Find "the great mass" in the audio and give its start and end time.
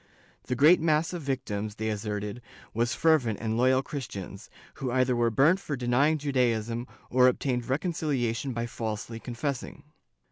0.45-1.13